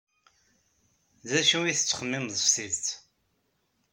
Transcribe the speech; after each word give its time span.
D 1.29 1.31
acu 1.39 1.57
ay 1.63 1.75
tettxemmimed 1.75 2.35
s 2.43 2.47
tidet? 2.53 2.87